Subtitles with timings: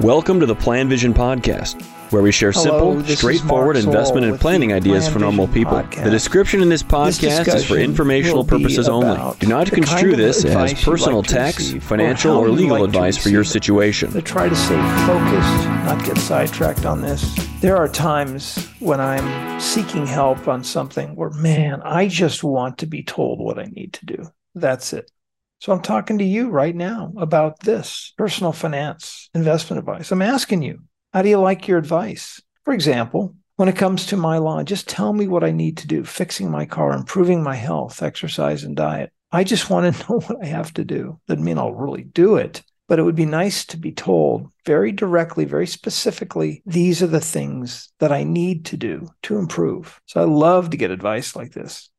[0.00, 5.02] Welcome to the PlanVision Podcast, where we share Hello, simple, straightforward investment and planning ideas
[5.02, 5.78] Plan for normal Vision people.
[5.78, 6.04] Podcast.
[6.04, 9.20] The description in this This podcast is for informational purposes only.
[9.40, 13.28] Do not construe this as personal like tax, financial, or or legal like advice for
[13.28, 14.10] your situation.
[14.12, 17.34] to try to stay focused, not get sidetracked on this.
[17.60, 22.86] There are times when I'm seeking help on something where, man, I just want to
[22.86, 24.30] be told what I need to do.
[24.54, 25.10] That's it.
[25.60, 30.10] So I'm talking to you right now about this personal finance investment advice.
[30.10, 30.80] I'm asking you,
[31.12, 32.40] how do you like your advice?
[32.64, 35.86] For example, when it comes to my lawn, just tell me what I need to
[35.86, 39.12] do fixing my car, improving my health, exercise, and diet.
[39.32, 41.20] I just want to know what I have to do.
[41.28, 44.92] Doesn't mean I'll really do it, but it would be nice to be told very
[44.92, 50.00] directly, very specifically, these are the things that I need to do to improve.
[50.06, 51.90] So I love to get advice like this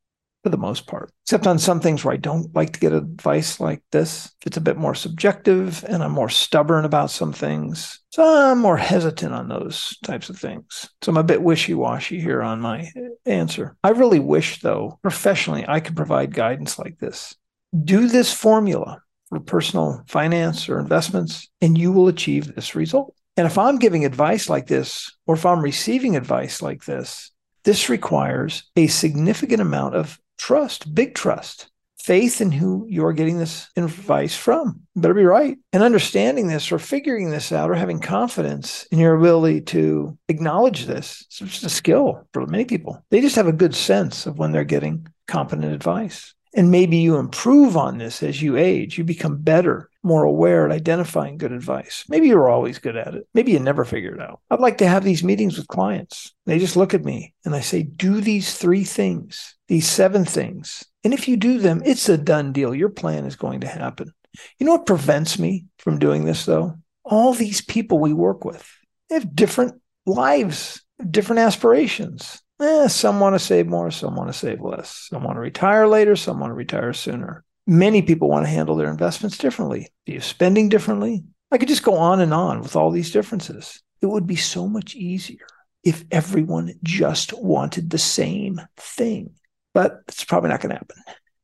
[0.43, 3.59] for the most part, except on some things where I don't like to get advice
[3.59, 4.31] like this.
[4.45, 8.77] It's a bit more subjective and I'm more stubborn about some things, so I'm more
[8.77, 10.89] hesitant on those types of things.
[11.01, 12.91] So I'm a bit wishy washy here on my
[13.25, 13.75] answer.
[13.83, 17.35] I really wish, though, professionally, I could provide guidance like this.
[17.83, 23.15] Do this formula for personal finance or investments, and you will achieve this result.
[23.37, 27.31] And if I'm giving advice like this, or if I'm receiving advice like this,
[27.63, 33.69] this requires a significant amount of trust, big trust, faith in who you're getting this
[33.77, 34.81] advice from.
[34.95, 35.57] You better be right.
[35.71, 40.87] And understanding this or figuring this out or having confidence in your ability to acknowledge
[40.87, 43.05] this, it's just a skill for many people.
[43.11, 46.33] They just have a good sense of when they're getting competent advice.
[46.55, 48.97] And maybe you improve on this as you age.
[48.97, 52.05] You become better, more aware at identifying good advice.
[52.09, 53.27] Maybe you're always good at it.
[53.33, 54.41] Maybe you never figure it out.
[54.49, 56.33] I'd like to have these meetings with clients.
[56.45, 60.83] They just look at me and I say, do these three things, these seven things.
[61.03, 62.73] And if you do them, it's a done deal.
[62.73, 64.13] Your plan is going to happen.
[64.59, 66.75] You know what prevents me from doing this, though?
[67.03, 68.67] All these people we work with,
[69.09, 72.41] they have different lives, different aspirations.
[72.61, 75.07] Eh, some want to save more, some want to save less.
[75.09, 77.43] Some want to retire later, some want to retire sooner.
[77.67, 79.91] Many people want to handle their investments differently.
[80.05, 81.23] Do you spending differently?
[81.51, 83.81] I could just go on and on with all these differences.
[84.01, 85.45] It would be so much easier
[85.83, 89.31] if everyone just wanted the same thing.
[89.73, 90.97] But it's probably not going to happen.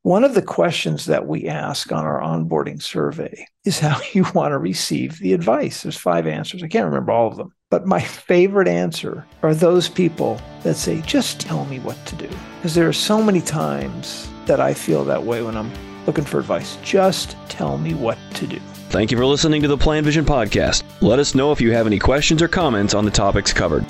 [0.04, 4.54] One of the questions that we ask on our onboarding survey is how you want
[4.54, 5.84] to receive the advice.
[5.84, 6.64] There's five answers.
[6.64, 7.54] I can't remember all of them.
[7.70, 12.30] But my favorite answer are those people that say, just tell me what to do.
[12.56, 15.70] Because there are so many times that I feel that way when I'm
[16.08, 16.78] looking for advice.
[16.84, 18.60] Just tell me what to do.
[18.90, 20.84] Thank you for listening to the PlanVision Podcast.
[21.02, 23.86] Let us know if you have any questions or comments on the topics covered.